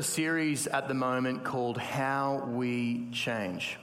[0.00, 3.76] a series at the moment called How We Change.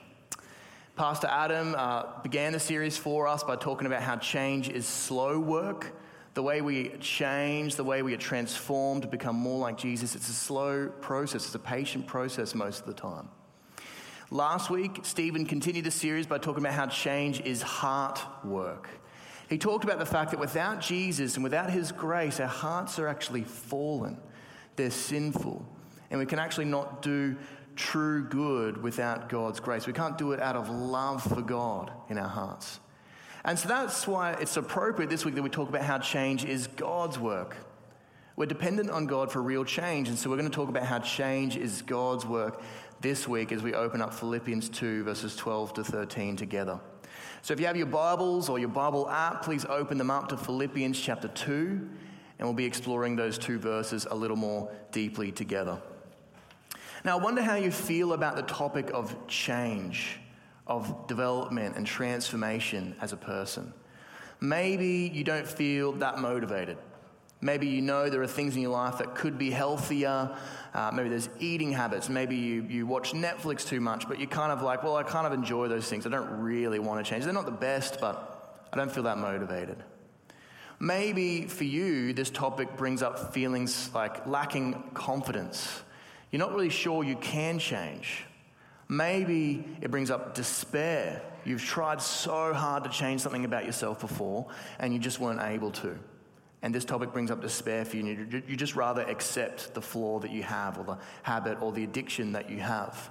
[0.96, 5.38] Pastor Adam uh, began the series for us by talking about how change is slow
[5.38, 5.96] work.
[6.34, 10.28] The way we change, the way we are transformed to become more like Jesus, it's
[10.28, 13.30] a slow process, it's a patient process most of the time.
[14.32, 18.90] Last week, Stephen continued the series by talking about how change is heart work.
[19.52, 23.08] He talked about the fact that without Jesus and without his grace, our hearts are
[23.08, 24.18] actually fallen,
[24.78, 25.64] they're sinful,
[26.10, 27.36] and we can actually not do
[27.76, 29.88] true good without God's grace.
[29.88, 32.80] We can't do it out of love for God in our hearts.
[33.46, 36.68] And so that's why it's appropriate this week that we talk about how change is
[36.68, 37.56] God's work.
[38.36, 40.10] We're dependent on God for real change.
[40.10, 42.62] And so we're going to talk about how change is God's work
[43.00, 46.80] this week as we open up Philippians 2, verses 12 to 13 together.
[47.42, 50.38] So if you have your Bibles or your Bible app, please open them up to
[50.38, 51.90] Philippians chapter 2,
[52.40, 55.80] and we'll be exploring those two verses a little more deeply together.
[57.08, 60.20] Now, I wonder how you feel about the topic of change,
[60.68, 63.72] of development and transformation as a person.
[64.42, 66.78] Maybe you don't feel that motivated.
[67.40, 70.38] Maybe you know there are things in your life that could be healthier.
[70.74, 72.10] Uh, maybe there's eating habits.
[72.10, 75.26] Maybe you, you watch Netflix too much, but you're kind of like, well, I kind
[75.26, 76.06] of enjoy those things.
[76.06, 77.24] I don't really want to change.
[77.24, 79.82] They're not the best, but I don't feel that motivated.
[80.82, 85.84] Maybe for you, this topic brings up feelings like lacking confidence
[86.32, 88.26] you're not really sure you can change.
[88.90, 91.22] Maybe it brings up despair.
[91.46, 94.48] You've tried so hard to change something about yourself before
[94.80, 95.98] and you just weren't able to.
[96.62, 98.44] And this topic brings up despair for you.
[98.48, 102.32] You just rather accept the flaw that you have, or the habit, or the addiction
[102.32, 103.10] that you have.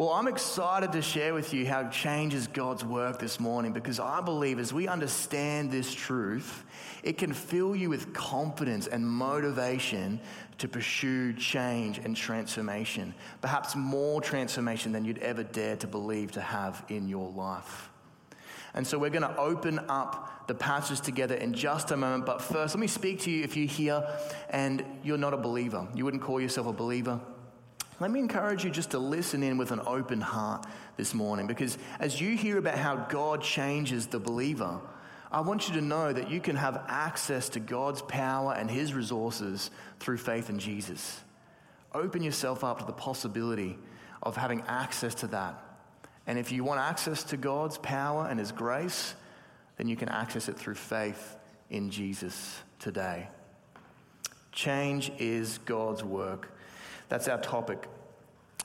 [0.00, 4.00] Well, I'm excited to share with you how change is God's work this morning because
[4.00, 6.64] I believe as we understand this truth,
[7.02, 10.18] it can fill you with confidence and motivation
[10.56, 16.40] to pursue change and transformation, perhaps more transformation than you'd ever dare to believe to
[16.40, 17.90] have in your life.
[18.72, 22.24] And so we're going to open up the passage together in just a moment.
[22.24, 24.08] But first, let me speak to you if you're here
[24.48, 25.86] and you're not a believer.
[25.94, 27.20] You wouldn't call yourself a believer.
[28.00, 30.64] Let me encourage you just to listen in with an open heart
[30.96, 34.80] this morning because as you hear about how God changes the believer,
[35.30, 38.94] I want you to know that you can have access to God's power and His
[38.94, 41.20] resources through faith in Jesus.
[41.94, 43.78] Open yourself up to the possibility
[44.22, 45.62] of having access to that.
[46.26, 49.14] And if you want access to God's power and His grace,
[49.76, 51.36] then you can access it through faith
[51.68, 53.28] in Jesus today.
[54.52, 56.56] Change is God's work.
[57.10, 57.88] That's our topic.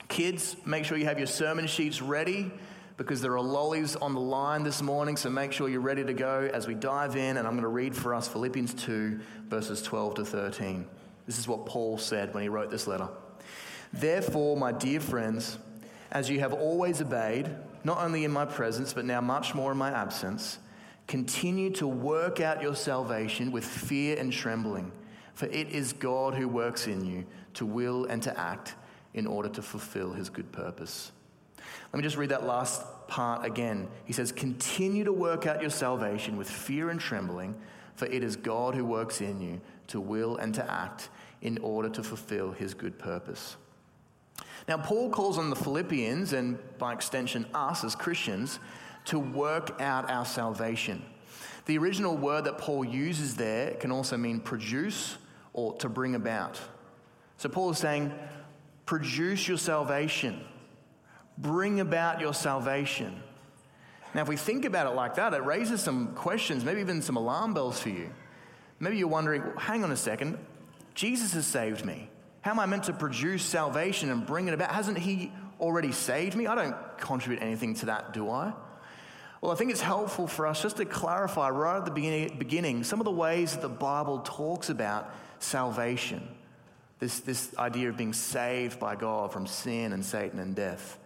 [0.08, 2.52] Kids, make sure you have your sermon sheets ready
[2.96, 6.14] because there are lollies on the line this morning, so make sure you're ready to
[6.14, 7.38] go as we dive in.
[7.38, 9.20] And I'm going to read for us Philippians 2,
[9.50, 10.88] verses 12 to 13.
[11.26, 13.10] This is what Paul said when he wrote this letter.
[13.92, 15.58] Therefore, my dear friends,
[16.12, 17.50] as you have always obeyed,
[17.84, 20.60] not only in my presence, but now much more in my absence,
[21.08, 24.92] continue to work out your salvation with fear and trembling,
[25.34, 28.76] for it is God who works in you to will and to act
[29.14, 31.12] in order to fulfill his good purpose.
[31.92, 33.88] Let me just read that last part again.
[34.06, 37.56] He says, Continue to work out your salvation with fear and trembling,
[37.96, 41.10] for it is God who works in you to will and to act
[41.42, 43.56] in order to fulfill his good purpose.
[44.68, 48.60] Now, Paul calls on the Philippians, and by extension, us as Christians,
[49.06, 51.04] to work out our salvation.
[51.68, 55.18] The original word that Paul uses there can also mean produce
[55.54, 56.60] or to bring about.
[57.38, 58.14] So, Paul is saying,
[58.86, 60.42] produce your salvation
[61.38, 63.22] bring about your salvation.
[64.14, 67.18] Now, if we think about it like that, it raises some questions, maybe even some
[67.18, 68.10] alarm bells for you.
[68.80, 70.38] Maybe you're wondering, well, hang on a second,
[70.94, 72.10] Jesus has saved me.
[72.42, 74.72] How am I meant to produce salvation and bring it about?
[74.72, 76.48] Hasn't He already saved me?
[76.48, 78.54] I don't contribute anything to that, do I?
[79.42, 83.00] Well, I think it's helpful for us just to clarify right at the beginning some
[83.02, 86.28] of the ways that the Bible talks about salvation.
[87.00, 90.98] This, this idea of being saved by God from sin and Satan and death.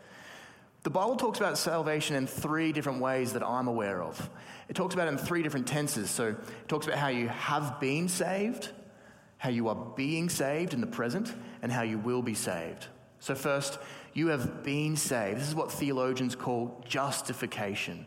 [0.83, 4.29] The Bible talks about salvation in three different ways that I'm aware of.
[4.69, 6.09] It talks about it in three different tenses.
[6.09, 8.69] So it talks about how you have been saved,
[9.37, 12.87] how you are being saved in the present, and how you will be saved.
[13.19, 13.79] So, first,
[14.13, 15.41] you have been saved.
[15.41, 18.05] This is what theologians call justification.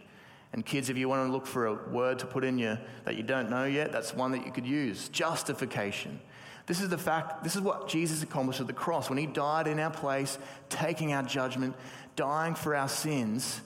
[0.55, 3.17] And kids, if you want to look for a word to put in you that
[3.17, 6.21] you don't know yet, that's one that you could use justification.
[6.67, 9.09] This is the fact, this is what Jesus accomplished at the cross.
[9.09, 10.39] When he died in our place,
[10.69, 11.75] taking our judgment,
[12.15, 13.61] dying for our sins,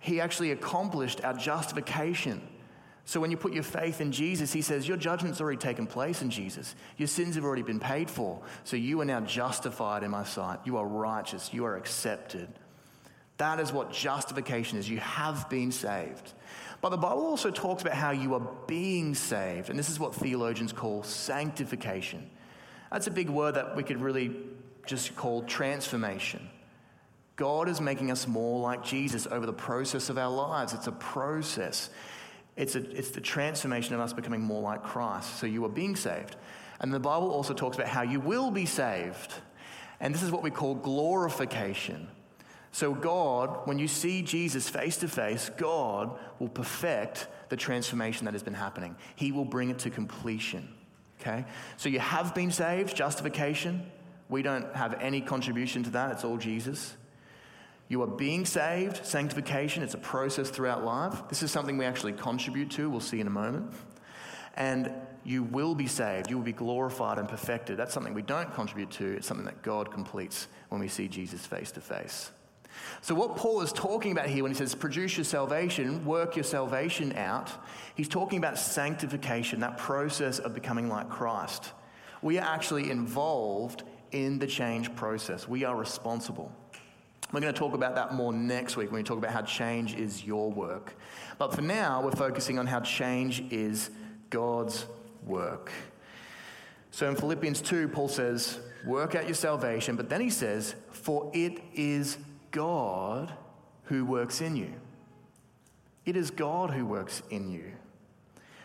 [0.00, 2.42] he actually accomplished our justification.
[3.04, 6.22] So when you put your faith in Jesus, he says, Your judgment's already taken place
[6.22, 6.74] in Jesus.
[6.98, 8.40] Your sins have already been paid for.
[8.64, 10.60] So you are now justified in my sight.
[10.64, 11.52] You are righteous.
[11.52, 12.48] You are accepted.
[13.38, 14.88] That is what justification is.
[14.88, 16.32] You have been saved.
[16.80, 19.70] But the Bible also talks about how you are being saved.
[19.70, 22.28] And this is what theologians call sanctification.
[22.92, 24.36] That's a big word that we could really
[24.84, 26.48] just call transformation.
[27.36, 30.74] God is making us more like Jesus over the process of our lives.
[30.74, 31.88] It's a process.
[32.56, 35.38] It's, a, it's the transformation of us becoming more like Christ.
[35.40, 36.36] So you are being saved.
[36.80, 39.32] And the Bible also talks about how you will be saved.
[39.98, 42.08] And this is what we call glorification.
[42.72, 48.34] So, God, when you see Jesus face to face, God will perfect the transformation that
[48.34, 48.96] has been happening.
[49.14, 50.68] He will bring it to completion.
[51.22, 51.44] Okay?
[51.76, 53.90] So, you have been saved, justification.
[54.28, 56.96] We don't have any contribution to that, it's all Jesus.
[57.88, 61.28] You are being saved, sanctification, it's a process throughout life.
[61.28, 63.74] This is something we actually contribute to, we'll see in a moment.
[64.54, 64.92] And
[65.24, 67.76] you will be saved, you will be glorified and perfected.
[67.76, 71.44] That's something we don't contribute to, it's something that God completes when we see Jesus
[71.44, 72.30] face to face.
[73.00, 76.44] So, what Paul is talking about here when he says produce your salvation, work your
[76.44, 77.50] salvation out,
[77.94, 81.72] he's talking about sanctification, that process of becoming like Christ.
[82.22, 83.82] We are actually involved
[84.12, 86.52] in the change process, we are responsible.
[87.32, 89.94] We're going to talk about that more next week when we talk about how change
[89.94, 90.94] is your work.
[91.38, 93.90] But for now, we're focusing on how change is
[94.28, 94.84] God's
[95.24, 95.72] work.
[96.90, 101.30] So in Philippians 2, Paul says, Work out your salvation, but then he says, For
[101.32, 102.18] it is
[102.52, 103.32] God
[103.84, 104.72] who works in you.
[106.06, 107.72] It is God who works in you.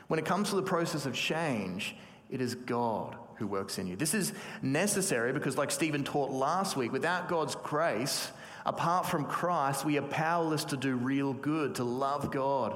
[0.08, 1.96] When it comes to the process of change,
[2.30, 3.96] it is God who works in you.
[3.96, 8.32] This is necessary because, like Stephen taught last week, without God's grace,
[8.68, 12.76] Apart from Christ, we are powerless to do real good, to love God.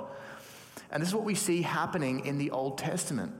[0.89, 3.33] And this is what we see happening in the Old Testament.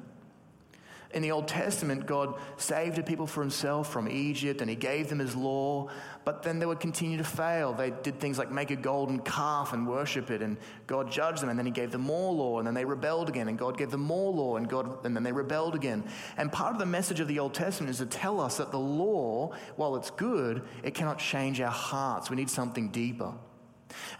[1.14, 5.10] In the Old Testament, God saved a people for himself from Egypt and he gave
[5.10, 5.90] them his law,
[6.24, 7.74] but then they would continue to fail.
[7.74, 11.50] They did things like make a golden calf and worship it, and God judged them,
[11.50, 13.92] and then he gave them more law, and then they rebelled again, and God gave
[13.92, 16.04] them more law, and, God, and then they rebelled again.
[16.38, 18.80] And part of the message of the Old Testament is to tell us that the
[18.80, 22.30] law, while it's good, it cannot change our hearts.
[22.30, 23.34] We need something deeper.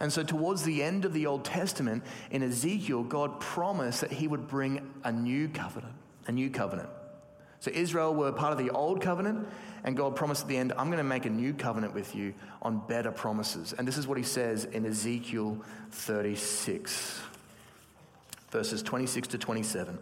[0.00, 4.28] And so, towards the end of the Old Testament, in Ezekiel, God promised that he
[4.28, 5.94] would bring a new covenant
[6.26, 6.88] a new covenant.
[7.60, 9.46] So Israel were part of the old covenant,
[9.84, 12.34] and God promised at the end, I'm going to make a new covenant with you
[12.60, 13.72] on better promises.
[13.72, 15.58] And this is what he says in Ezekiel
[15.92, 17.20] 36,
[18.50, 19.98] verses 26 to 27.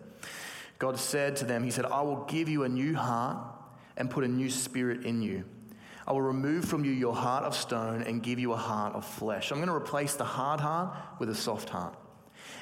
[0.78, 3.38] God said to them, He said, I will give you a new heart
[3.98, 5.44] and put a new spirit in you.
[6.06, 9.04] I will remove from you your heart of stone and give you a heart of
[9.04, 9.50] flesh.
[9.50, 11.94] I'm going to replace the hard heart with a soft heart.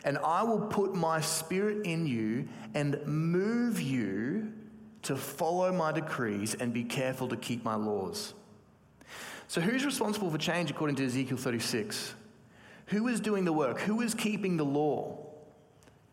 [0.05, 4.53] And I will put my spirit in you and move you
[5.03, 8.35] to follow my decrees and be careful to keep my laws.
[9.47, 12.15] So, who's responsible for change according to Ezekiel 36?
[12.89, 13.81] Who is doing the work?
[13.81, 15.19] Who is keeping the law?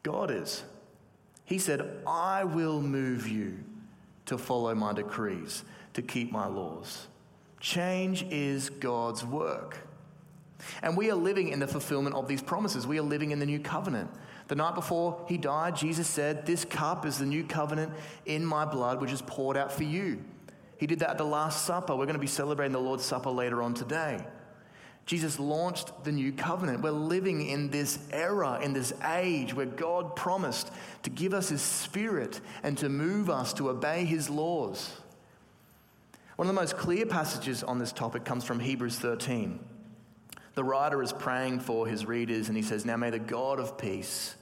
[0.04, 0.64] God is.
[1.46, 3.60] He said, I will move you
[4.26, 5.64] to follow my decrees,
[5.94, 7.08] to keep my laws.
[7.60, 9.78] Change is God's work.
[10.82, 12.86] And we are living in the fulfillment of these promises.
[12.88, 14.10] We are living in the new covenant.
[14.48, 17.94] The night before he died, Jesus said, This cup is the new covenant
[18.26, 20.24] in my blood, which is poured out for you.
[20.78, 21.96] He did that at the Last Supper.
[21.96, 24.26] We're going to be celebrating the Lord's Supper later on today.
[25.06, 26.82] Jesus launched the new covenant.
[26.82, 30.72] We're living in this era, in this age where God promised
[31.04, 34.98] to give us his spirit and to move us to obey his laws.
[36.38, 39.60] One of the most clear passages on this topic comes from Hebrews 13.
[40.56, 43.78] The writer is praying for his readers and he says, Now may the God of
[43.78, 44.36] peace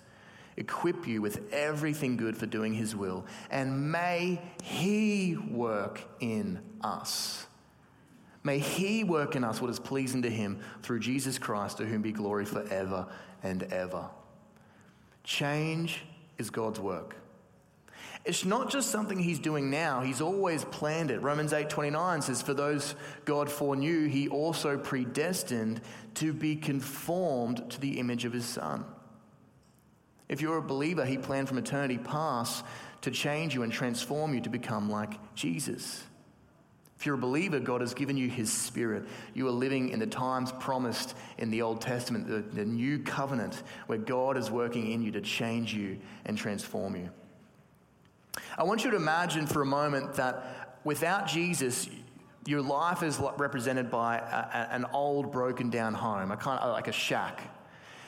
[0.56, 7.48] equip you with everything good for doing his will, and may he work in us.
[8.44, 12.02] May he work in us what is pleasing to him through Jesus Christ, to whom
[12.02, 13.08] be glory forever
[13.42, 14.10] and ever.
[15.24, 16.06] Change
[16.38, 17.16] is God's work.
[18.26, 21.22] It's not just something he's doing now, he's always planned it.
[21.22, 25.82] Romans 8:29 says for those God foreknew, he also predestined
[26.16, 28.86] to be conformed to the image of his son.
[30.30, 32.64] If you're a believer, he planned from eternity past
[33.02, 36.04] to change you and transform you to become like Jesus.
[36.98, 39.04] If you're a believer, God has given you his spirit.
[39.34, 43.62] You are living in the times promised in the Old Testament, the, the new covenant,
[43.88, 47.10] where God is working in you to change you and transform you.
[48.58, 51.90] I want you to imagine for a moment that without Jesus,
[52.46, 56.88] your life is represented by a, an old, broken down home, a kind of like
[56.88, 57.42] a shack.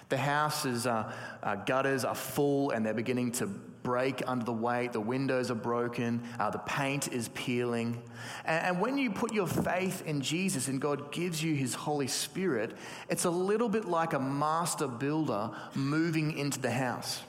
[0.09, 4.93] The house's uh, uh, gutters are full and they're beginning to break under the weight.
[4.93, 6.21] The windows are broken.
[6.39, 8.01] Uh, the paint is peeling.
[8.43, 12.07] And, and when you put your faith in Jesus and God gives you his Holy
[12.07, 12.75] Spirit,
[13.09, 17.21] it's a little bit like a master builder moving into the house.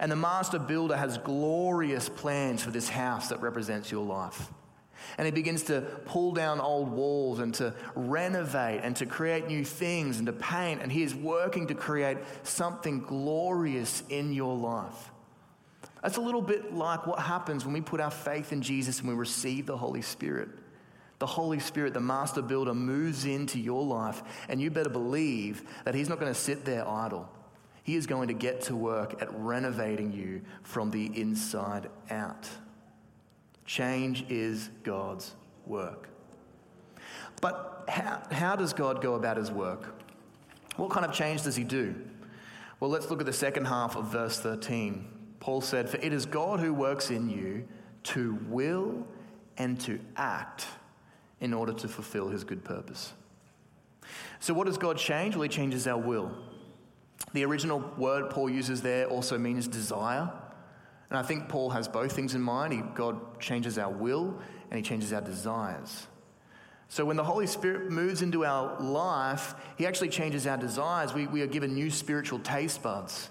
[0.00, 4.50] And the master builder has glorious plans for this house that represents your life.
[5.16, 9.64] And he begins to pull down old walls and to renovate and to create new
[9.64, 10.82] things and to paint.
[10.82, 15.10] And he is working to create something glorious in your life.
[16.02, 19.08] That's a little bit like what happens when we put our faith in Jesus and
[19.08, 20.48] we receive the Holy Spirit.
[21.18, 25.96] The Holy Spirit, the master builder, moves into your life, and you better believe that
[25.96, 27.28] He's not going to sit there idle.
[27.88, 32.46] He is going to get to work at renovating you from the inside out.
[33.64, 36.10] Change is God's work.
[37.40, 40.02] But how, how does God go about his work?
[40.76, 41.94] What kind of change does he do?
[42.78, 45.08] Well, let's look at the second half of verse 13.
[45.40, 47.66] Paul said, For it is God who works in you
[48.02, 49.06] to will
[49.56, 50.66] and to act
[51.40, 53.14] in order to fulfill his good purpose.
[54.40, 55.36] So, what does God change?
[55.36, 56.47] Well, he changes our will.
[57.32, 60.30] The original word Paul uses there also means desire.
[61.10, 62.72] And I think Paul has both things in mind.
[62.72, 64.38] He, God changes our will
[64.70, 66.06] and he changes our desires.
[66.88, 71.12] So when the Holy Spirit moves into our life, he actually changes our desires.
[71.12, 73.28] We, we are given new spiritual taste buds.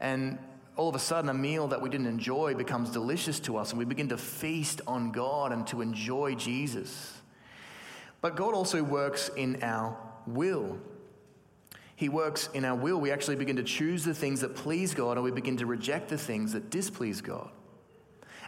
[0.00, 0.38] And
[0.76, 3.78] all of a sudden, a meal that we didn't enjoy becomes delicious to us, and
[3.78, 7.20] we begin to feast on God and to enjoy Jesus.
[8.20, 9.96] But God also works in our
[10.26, 10.78] will.
[12.00, 12.98] He works in our will.
[12.98, 16.08] We actually begin to choose the things that please God and we begin to reject
[16.08, 17.50] the things that displease God.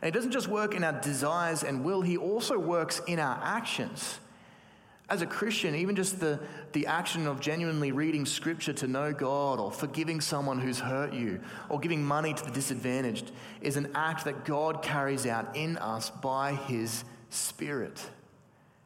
[0.00, 3.38] And He doesn't just work in our desires and will, He also works in our
[3.44, 4.20] actions.
[5.10, 6.40] As a Christian, even just the,
[6.72, 11.38] the action of genuinely reading scripture to know God or forgiving someone who's hurt you
[11.68, 16.08] or giving money to the disadvantaged is an act that God carries out in us
[16.08, 18.02] by His Spirit.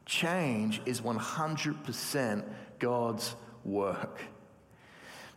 [0.06, 2.44] Change is 100%
[2.80, 4.22] God's work.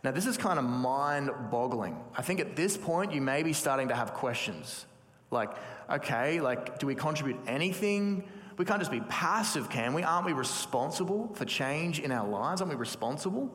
[0.02, 1.96] Now, this is kind of mind boggling.
[2.16, 4.86] I think at this point, you may be starting to have questions.
[5.30, 5.50] Like,
[5.90, 8.24] okay, like, do we contribute anything?
[8.56, 10.02] We can't just be passive, can we?
[10.02, 12.60] Aren't we responsible for change in our lives?
[12.60, 13.50] Aren't we responsible?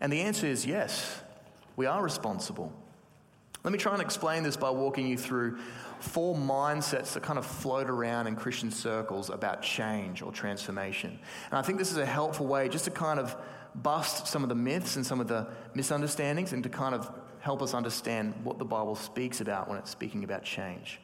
[0.00, 1.20] And the answer is yes,
[1.76, 2.72] we are responsible.
[3.64, 5.58] Let me try and explain this by walking you through
[6.00, 11.18] four mindsets that kind of float around in Christian circles about change or transformation.
[11.50, 13.36] And I think this is a helpful way just to kind of
[13.74, 17.62] bust some of the myths and some of the misunderstandings and to kind of help
[17.62, 21.00] us understand what the Bible speaks about when it's speaking about change.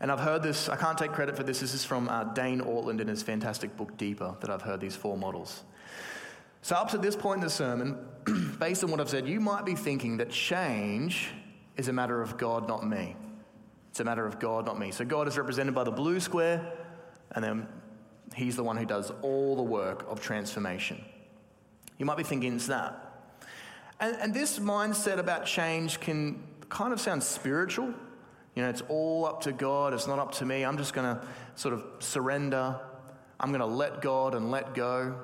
[0.00, 1.60] And I've heard this, I can't take credit for this.
[1.60, 4.94] This is from uh, Dane Ortlund in his fantastic book, Deeper, that I've heard these
[4.94, 5.62] four models.
[6.60, 7.96] So, up to this point in the sermon,
[8.58, 11.30] based on what I've said, you might be thinking that change
[11.76, 13.16] is a matter of God, not me.
[13.96, 14.90] It's a matter of God, not me.
[14.90, 16.70] So, God is represented by the blue square,
[17.32, 17.66] and then
[18.34, 21.02] He's the one who does all the work of transformation.
[21.96, 23.22] You might be thinking it's that.
[23.98, 27.86] And, and this mindset about change can kind of sound spiritual.
[28.54, 30.62] You know, it's all up to God, it's not up to me.
[30.62, 32.78] I'm just going to sort of surrender.
[33.40, 35.18] I'm going to let God and let go.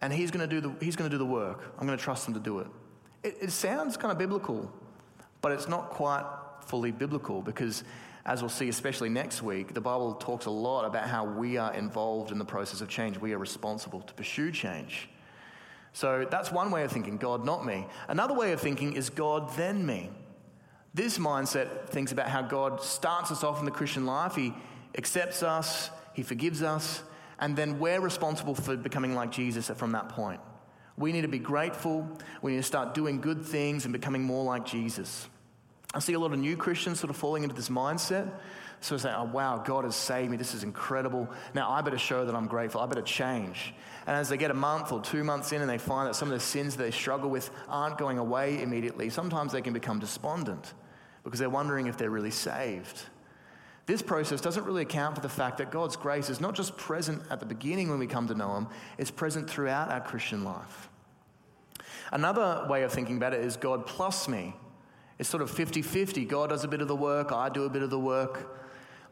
[0.00, 1.62] And He's going to do the, he's going to do the work.
[1.78, 2.66] I'm going to trust Him to do it.
[3.22, 3.36] it.
[3.40, 4.68] It sounds kind of biblical,
[5.40, 6.24] but it's not quite
[6.68, 7.84] fully biblical because
[8.26, 11.74] as we'll see, especially next week, the Bible talks a lot about how we are
[11.74, 13.18] involved in the process of change.
[13.18, 15.10] We are responsible to pursue change.
[15.92, 17.86] So that's one way of thinking God, not me.
[18.08, 20.10] Another way of thinking is God, then me.
[20.94, 24.34] This mindset thinks about how God starts us off in the Christian life.
[24.34, 24.54] He
[24.96, 27.02] accepts us, He forgives us,
[27.38, 30.40] and then we're responsible for becoming like Jesus from that point.
[30.96, 32.08] We need to be grateful.
[32.40, 35.28] We need to start doing good things and becoming more like Jesus.
[35.94, 38.30] I see a lot of new Christians sort of falling into this mindset.
[38.80, 40.36] So I say, oh, wow, God has saved me.
[40.36, 41.28] This is incredible.
[41.54, 42.80] Now I better show that I'm grateful.
[42.80, 43.72] I better change.
[44.06, 46.28] And as they get a month or two months in and they find that some
[46.28, 50.74] of the sins they struggle with aren't going away immediately, sometimes they can become despondent
[51.22, 53.04] because they're wondering if they're really saved.
[53.86, 57.22] This process doesn't really account for the fact that God's grace is not just present
[57.30, 60.88] at the beginning when we come to know Him, it's present throughout our Christian life.
[62.12, 64.54] Another way of thinking about it is God plus me.
[65.18, 66.24] It's sort of 50 50.
[66.24, 68.60] God does a bit of the work, I do a bit of the work.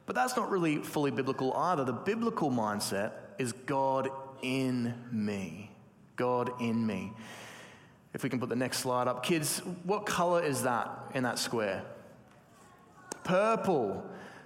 [0.04, 1.84] But that's not really fully biblical either.
[1.84, 4.10] The biblical mindset is God
[4.42, 5.70] in me.
[6.16, 7.12] God in me.
[8.12, 9.22] If we can put the next slide up.
[9.22, 11.84] Kids, what color is that in that square?
[13.24, 14.04] Purple.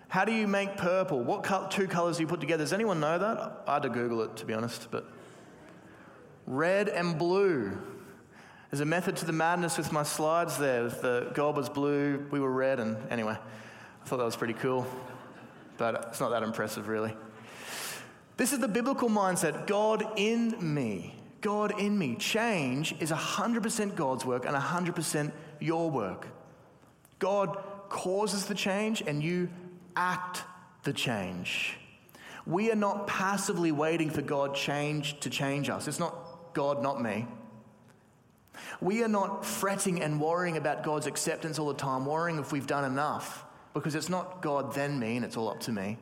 [0.09, 1.21] How do you make purple?
[1.21, 2.63] What co- two colors do you put together?
[2.63, 3.65] Does anyone know that?
[3.67, 5.11] I had to Google it, to be honest, but
[6.47, 7.77] red and blue.
[8.71, 10.89] There's a method to the madness with my slides there.
[10.89, 14.87] The gob was blue, we were red, and anyway, I thought that was pretty cool.
[15.79, 17.15] But it's not that impressive, really.
[18.37, 21.15] This is the biblical mindset God in me.
[21.41, 22.17] God in me.
[22.17, 26.27] Change is 100% God's work and 100% your work.
[27.19, 27.57] God
[27.89, 29.49] causes the change and you
[29.95, 30.43] act
[30.83, 31.79] the change.
[32.47, 35.89] We are not passively waiting for God change to change us.
[35.89, 37.27] It's not God, not me.
[38.81, 42.67] We are not fretting and worrying about God's acceptance all the time, worrying if we've
[42.67, 43.45] done enough,
[43.75, 45.99] because it's not God, then me, and it's all up to me.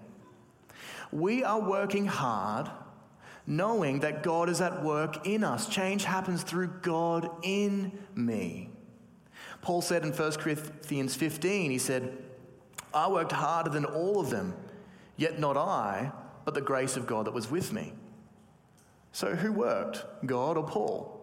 [1.13, 2.71] We are working hard,
[3.47, 5.69] knowing that God is at work in us.
[5.69, 8.71] Change happens through God in me.
[9.63, 12.19] Paul said in 1 Corinthians 15, he said,
[12.93, 14.55] I worked harder than all of them,
[15.17, 16.13] yet not I,
[16.45, 17.93] but the grace of God that was with me.
[19.13, 21.14] So who worked, God or Paul?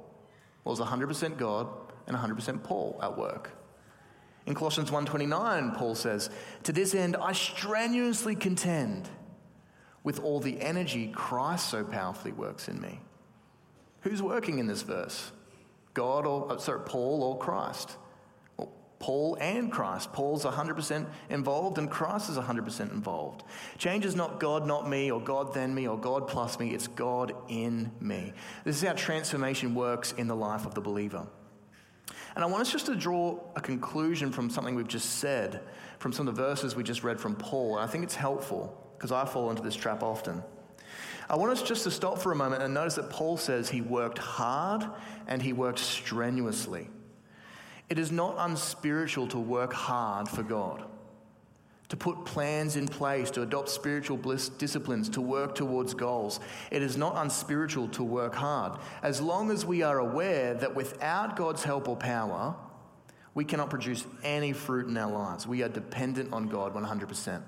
[0.63, 1.67] Well, was 100% God
[2.07, 3.51] and 100% Paul at work.
[4.45, 6.29] In Colossians 1:29, Paul says,
[6.63, 9.09] "To this end I strenuously contend
[10.03, 13.01] with all the energy Christ so powerfully works in me."
[14.01, 15.31] Who's working in this verse?
[15.93, 17.97] God or uh, sorry, Paul or Christ?
[19.01, 20.13] Paul and Christ.
[20.13, 23.43] Paul's 100% involved and Christ is 100% involved.
[23.79, 26.69] Change is not God, not me, or God, then me, or God plus me.
[26.69, 28.31] It's God in me.
[28.63, 31.25] This is how transformation works in the life of the believer.
[32.35, 35.61] And I want us just to draw a conclusion from something we've just said,
[35.97, 37.77] from some of the verses we just read from Paul.
[37.77, 40.43] And I think it's helpful because I fall into this trap often.
[41.27, 43.81] I want us just to stop for a moment and notice that Paul says he
[43.81, 44.85] worked hard
[45.27, 46.87] and he worked strenuously.
[47.91, 50.85] It is not unspiritual to work hard for God,
[51.89, 56.39] to put plans in place, to adopt spiritual disciplines, to work towards goals.
[56.71, 61.35] It is not unspiritual to work hard, as long as we are aware that without
[61.35, 62.55] God's help or power,
[63.33, 65.45] we cannot produce any fruit in our lives.
[65.45, 67.41] We are dependent on God 100%.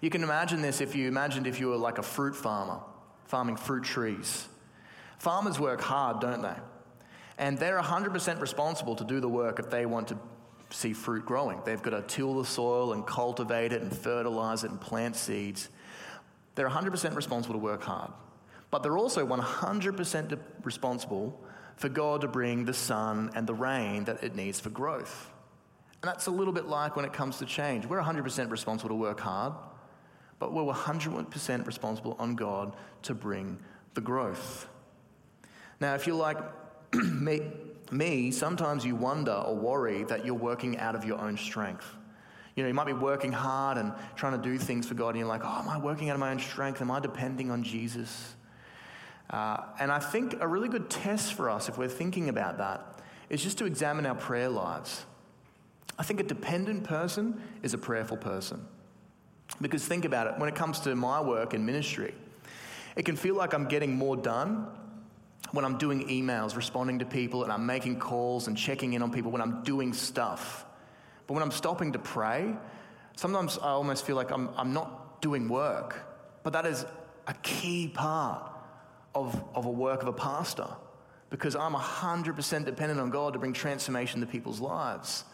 [0.00, 2.78] You can imagine this if you imagined if you were like a fruit farmer,
[3.24, 4.46] farming fruit trees.
[5.18, 6.54] Farmers work hard, don't they?
[7.38, 10.18] And they're 100% responsible to do the work if they want to
[10.70, 11.60] see fruit growing.
[11.64, 15.70] They've got to till the soil and cultivate it and fertilize it and plant seeds.
[16.56, 18.10] They're 100% responsible to work hard.
[18.70, 21.40] But they're also 100% responsible
[21.76, 25.30] for God to bring the sun and the rain that it needs for growth.
[26.02, 27.86] And that's a little bit like when it comes to change.
[27.86, 29.54] We're 100% responsible to work hard,
[30.38, 33.58] but we're 100% responsible on God to bring
[33.94, 34.68] the growth.
[35.80, 36.38] Now, if you're like,
[36.92, 37.40] me,
[37.90, 41.86] me, sometimes you wonder or worry that you're working out of your own strength.
[42.54, 45.18] You know, you might be working hard and trying to do things for God, and
[45.18, 46.80] you're like, oh, am I working out of my own strength?
[46.80, 48.34] Am I depending on Jesus?
[49.30, 53.00] Uh, and I think a really good test for us, if we're thinking about that,
[53.28, 55.04] is just to examine our prayer lives.
[55.98, 58.64] I think a dependent person is a prayerful person.
[59.60, 62.14] Because think about it, when it comes to my work in ministry,
[62.96, 64.66] it can feel like I'm getting more done
[65.52, 69.10] when I'm doing emails, responding to people, and I'm making calls and checking in on
[69.10, 70.66] people, when I'm doing stuff.
[71.26, 72.54] But when I'm stopping to pray,
[73.16, 75.96] sometimes I almost feel like I'm, I'm not doing work.
[76.42, 76.84] But that is
[77.26, 78.50] a key part
[79.14, 80.68] of, of a work of a pastor
[81.30, 85.24] because I'm 100% dependent on God to bring transformation to people's lives.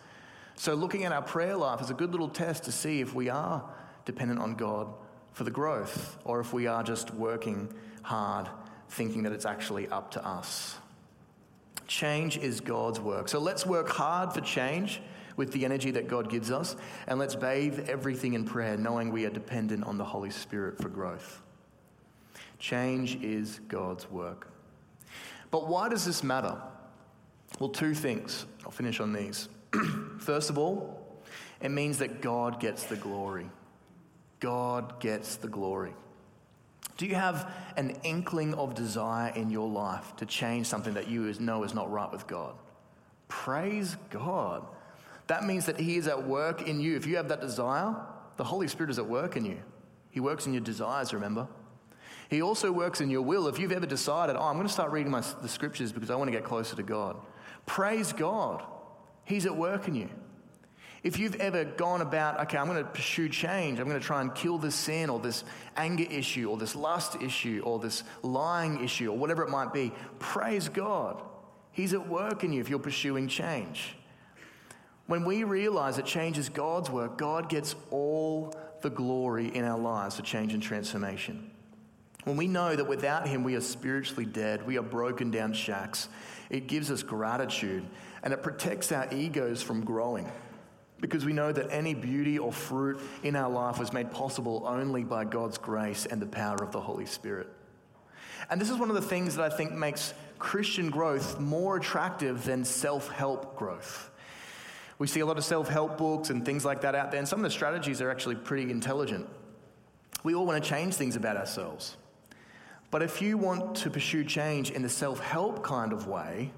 [0.57, 3.29] So, looking at our prayer life is a good little test to see if we
[3.29, 3.65] are
[4.05, 4.89] dependent on God
[5.33, 8.49] for the growth or if we are just working hard
[8.95, 10.77] thinking that it's actually up to us.
[11.87, 13.29] Change is God's work.
[13.29, 15.03] So let's work hard for change
[15.37, 16.77] with the energy that God gives us,
[17.09, 20.89] and let's bathe everything in prayer, knowing we are dependent on the Holy Spirit for
[20.89, 21.43] growth.
[22.61, 24.49] Change is God's work.
[25.51, 26.57] But why does this matter?
[27.59, 28.47] Well, two things.
[28.65, 29.49] I'll finish on these.
[30.21, 31.23] First of all,
[31.61, 33.51] it means that God gets the glory.
[34.39, 35.95] God gets the glory.
[36.97, 41.33] Do you have an inkling of desire in your life to change something that you
[41.41, 42.55] know is not right with God?
[43.29, 44.65] Praise God.
[45.27, 46.97] That means that He is at work in you.
[46.97, 47.97] If you have that desire,
[48.37, 49.59] the Holy Spirit is at work in you.
[50.11, 51.49] He works in your desires, remember?
[52.31, 53.49] He also works in your will.
[53.49, 56.17] If you've ever decided, oh, I'm going to start reading my, the scriptures because I
[56.17, 57.17] want to get closer to God,
[57.67, 58.63] praise God.
[59.25, 60.09] He's at work in you.
[61.05, 64.23] If you've ever gone about, okay, I'm going to pursue change, I'm going to try
[64.23, 65.45] and kill this sin or this
[65.77, 69.93] anger issue or this lust issue or this lying issue or whatever it might be,
[70.19, 71.23] praise God.
[71.73, 73.97] He's at work in you if you're pursuing change.
[75.07, 79.79] When we realize that change is God's work, God gets all the glory in our
[79.79, 81.51] lives for change and transformation.
[82.25, 86.09] When we know that without Him we are spiritually dead, we are broken down shacks,
[86.49, 87.85] it gives us gratitude
[88.23, 90.33] and it protects our egos from growing
[91.05, 95.05] because we know that any beauty or fruit in our life was made possible only
[95.05, 97.47] by God's grace and the power of the Holy Spirit.
[98.49, 102.45] And this is one of the things that I think makes Christian growth more attractive
[102.45, 104.11] than self help growth.
[104.99, 107.29] We see a lot of self help books and things like that out there, and
[107.29, 109.29] some of the strategies are actually pretty intelligent.
[110.23, 111.99] We all want to change things about ourselves.
[112.91, 116.51] But if you want to pursue change in the self help kind of way,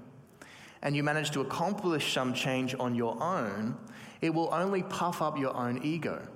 [0.81, 3.75] and you manage to accomplish some change on your own,
[4.21, 6.27] it will only puff up your own ego.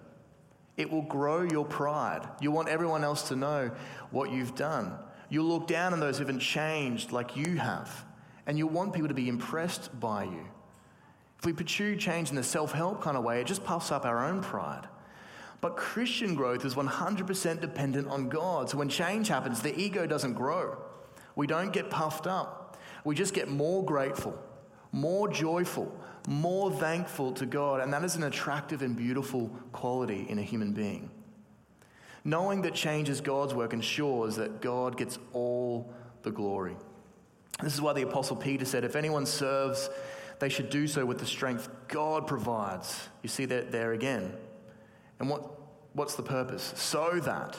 [0.78, 2.28] It will grow your pride.
[2.40, 3.72] You want everyone else to know
[4.12, 4.94] what you've done.
[5.30, 8.06] You'll look down on those who haven't changed like you have,
[8.46, 10.46] and you'll want people to be impressed by you.
[11.40, 14.06] If we pursue change in the self help kind of way, it just puffs up
[14.06, 14.88] our own pride.
[15.62, 18.70] But Christian growth is 100% dependent on God.
[18.70, 20.78] So when change happens, the ego doesn't grow.
[21.36, 22.78] We don't get puffed up.
[23.06, 24.38] We just get more grateful,
[24.92, 25.92] more joyful,
[26.28, 27.82] more thankful to God.
[27.82, 31.10] And that is an attractive and beautiful quality in a human being.
[32.24, 36.76] Knowing that change is God's work ensures that God gets all the glory.
[37.64, 39.90] This is why the Apostle Peter said, If anyone serves,
[40.40, 43.10] they should do so with the strength God provides.
[43.22, 44.34] You see that there again.
[45.20, 45.52] And what,
[45.94, 46.74] what's the purpose?
[46.76, 47.58] So that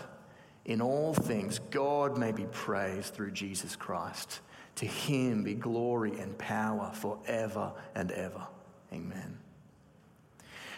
[0.64, 4.40] in all things God may be praised through Jesus Christ.
[4.76, 8.46] To him be glory and power forever and ever.
[8.92, 9.38] Amen.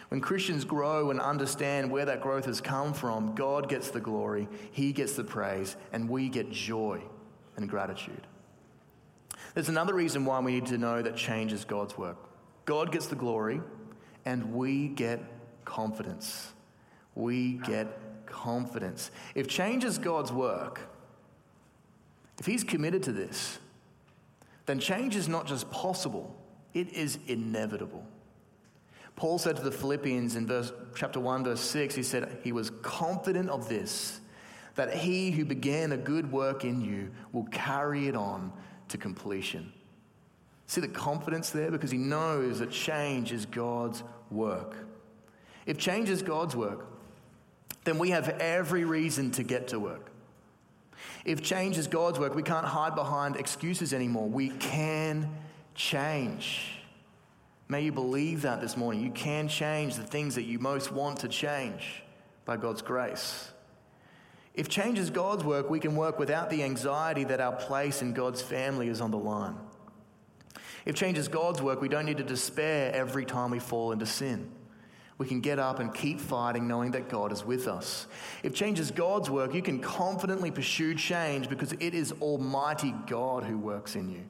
[0.09, 4.47] When Christians grow and understand where that growth has come from, God gets the glory,
[4.71, 7.01] He gets the praise, and we get joy
[7.57, 8.27] and gratitude.
[9.53, 12.17] There's another reason why we need to know that change is God's work.
[12.65, 13.61] God gets the glory,
[14.25, 15.21] and we get
[15.63, 16.53] confidence.
[17.15, 17.87] We get
[18.25, 19.11] confidence.
[19.33, 20.81] If change is God's work,
[22.37, 23.59] if He's committed to this,
[24.65, 26.35] then change is not just possible,
[26.73, 28.05] it is inevitable.
[29.15, 32.69] Paul said to the Philippians in verse, chapter 1, verse 6, he said, He was
[32.81, 34.19] confident of this,
[34.75, 38.51] that he who began a good work in you will carry it on
[38.89, 39.71] to completion.
[40.67, 41.71] See the confidence there?
[41.71, 44.75] Because he knows that change is God's work.
[45.65, 46.87] If change is God's work,
[47.85, 50.11] then we have every reason to get to work.
[51.25, 54.29] If change is God's work, we can't hide behind excuses anymore.
[54.29, 55.27] We can
[55.73, 56.79] change.
[57.67, 59.01] May you believe that this morning.
[59.01, 62.03] You can change the things that you most want to change
[62.45, 63.51] by God's grace.
[64.53, 68.13] If change is God's work, we can work without the anxiety that our place in
[68.13, 69.55] God's family is on the line.
[70.85, 74.05] If change is God's work, we don't need to despair every time we fall into
[74.05, 74.51] sin.
[75.17, 78.07] We can get up and keep fighting knowing that God is with us.
[78.43, 83.43] If change is God's work, you can confidently pursue change because it is Almighty God
[83.43, 84.25] who works in you.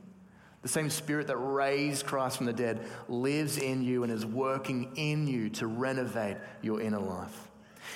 [0.62, 4.92] The same Spirit that raised Christ from the dead lives in you and is working
[4.96, 7.50] in you to renovate your inner life.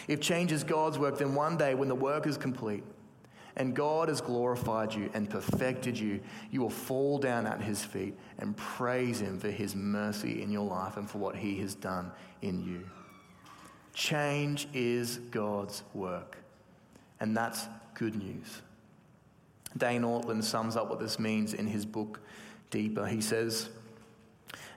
[0.08, 2.84] If change is God's work, then one day when the work is complete
[3.56, 6.20] and God has glorified you and perfected you,
[6.52, 10.66] you will fall down at His feet and praise Him for His mercy in your
[10.66, 12.90] life and for what He has done in you.
[13.94, 16.38] Change is God's work,
[17.20, 18.62] and that's good news.
[19.78, 22.20] Dane Ortlund sums up what this means in his book,
[22.72, 23.06] deeper.
[23.06, 23.70] He says,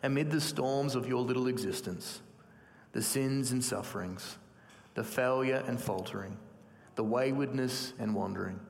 [0.02, 2.20] Amid the storms of your little existence,
[2.92, 4.36] the sins and sufferings,
[4.94, 6.36] the failure and faltering,
[6.94, 8.60] the waywardness and wandering,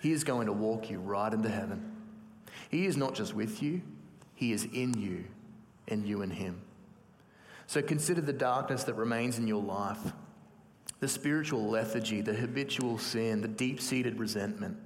[0.00, 1.92] He is going to walk you right into heaven.
[2.70, 3.82] He is not just with you,
[4.34, 5.24] He is in you,
[5.88, 6.60] and you in Him.
[7.66, 10.12] So consider the darkness that remains in your life,
[11.00, 14.76] the spiritual lethargy, the habitual sin, the deep seated resentment,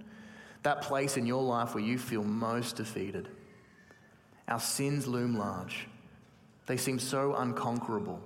[0.62, 3.28] that place in your life where you feel most defeated.
[4.48, 5.86] Our sins loom large,
[6.66, 8.20] they seem so unconquerable.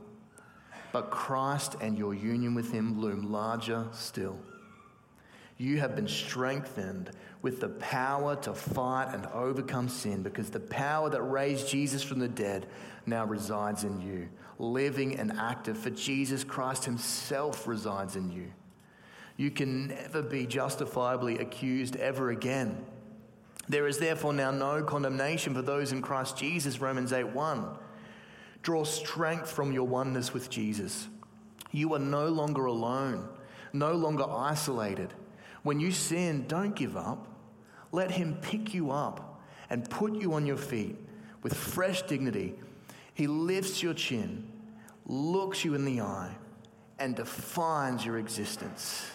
[0.92, 4.38] But Christ and your union with Him loom larger still.
[5.57, 11.09] You have been strengthened with the power to fight and overcome sin because the power
[11.11, 12.66] that raised Jesus from the dead
[13.07, 14.28] now resides in you,
[14.59, 18.52] living and active, for Jesus Christ Himself resides in you.
[19.37, 22.85] You can never be justifiably accused ever again.
[23.68, 27.78] There is therefore now no condemnation for those in Christ Jesus, Romans 8 1.
[28.62, 31.09] Draw strength from your oneness with Jesus.
[31.72, 33.29] You are no longer alone,
[33.72, 35.12] no longer isolated.
[35.62, 37.27] When you sin, don't give up.
[37.90, 40.96] Let Him pick you up and put you on your feet
[41.42, 42.55] with fresh dignity.
[43.14, 44.51] He lifts your chin,
[45.07, 46.35] looks you in the eye,
[46.98, 49.07] and defines your existence.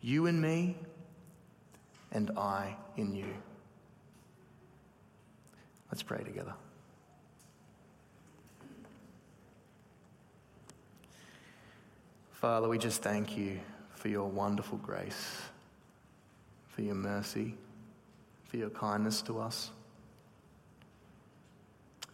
[0.00, 0.76] You in me,
[2.12, 3.26] and I in you.
[5.90, 6.54] Let's pray together.
[12.40, 13.58] Father, we just thank you
[13.96, 15.42] for your wonderful grace,
[16.68, 17.56] for your mercy,
[18.44, 19.72] for your kindness to us.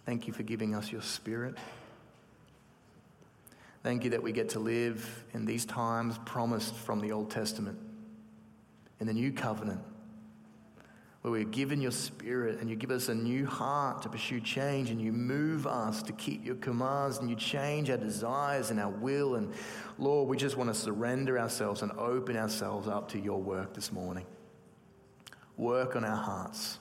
[0.07, 1.59] Thank you for giving us your spirit.
[3.83, 7.79] Thank you that we get to live in these times promised from the Old Testament,
[9.01, 9.83] in the new covenant,
[11.25, 14.91] where we're given your spirit and you give us a new heart to pursue change
[14.91, 18.91] and you move us to keep your commands and you change our desires and our
[18.91, 19.37] will.
[19.37, 19.51] And
[19.97, 23.91] Lord, we just want to surrender ourselves and open ourselves up to your work this
[23.91, 24.27] morning.
[25.57, 26.79] Work on our hearts.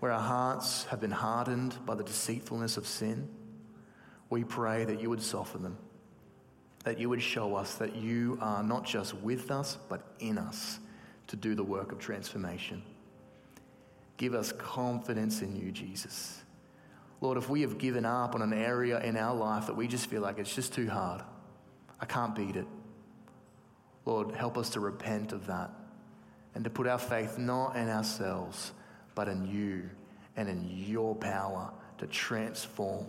[0.00, 3.26] Where our hearts have been hardened by the deceitfulness of sin,
[4.28, 5.78] we pray that you would soften them,
[6.84, 10.78] that you would show us that you are not just with us, but in us
[11.32, 12.82] to do the work of transformation.
[14.18, 16.42] Give us confidence in you, Jesus.
[17.22, 20.08] Lord, if we have given up on an area in our life that we just
[20.08, 21.22] feel like it's just too hard,
[21.98, 22.66] I can't beat it.
[24.04, 25.70] Lord, help us to repent of that
[26.54, 28.72] and to put our faith not in ourselves,
[29.14, 29.88] but in you
[30.36, 33.06] and in your power to transform.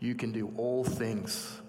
[0.00, 1.60] You can do all things.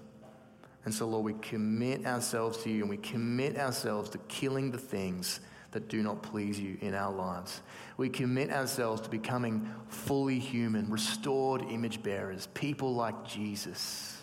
[0.86, 4.78] And so, Lord, we commit ourselves to you and we commit ourselves to killing the
[4.78, 5.40] things
[5.72, 7.62] that do not please you in our lives.
[7.98, 14.22] We commit ourselves to becoming fully human, restored image bearers, people like Jesus.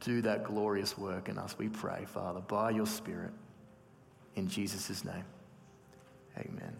[0.00, 3.32] Do that glorious work in us, we pray, Father, by your Spirit.
[4.36, 5.24] In Jesus' name,
[6.38, 6.76] amen.